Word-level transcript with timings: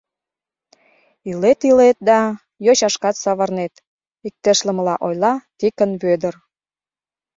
Илет-илет 1.29 1.97
да 2.09 2.19
йочашкат 2.65 3.15
савырнет,— 3.23 3.73
иктешлымыла 4.27 4.95
ойла 5.07 5.33
Тикын 5.57 5.91
Вӧдыр. 6.01 6.35